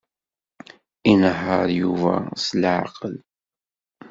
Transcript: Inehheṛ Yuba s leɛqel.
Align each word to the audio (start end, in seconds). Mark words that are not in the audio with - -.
Inehheṛ 1.11 1.65
Yuba 1.79 2.13
s 2.45 2.47
leɛqel. 2.61 3.15